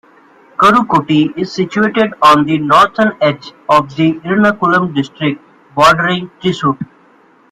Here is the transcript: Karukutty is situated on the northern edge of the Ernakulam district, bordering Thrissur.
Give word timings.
Karukutty 0.57 1.31
is 1.37 1.51
situated 1.53 2.15
on 2.23 2.45
the 2.47 2.57
northern 2.57 3.15
edge 3.21 3.53
of 3.69 3.95
the 3.97 4.13
Ernakulam 4.25 4.95
district, 4.95 5.39
bordering 5.75 6.31
Thrissur. 6.41 6.75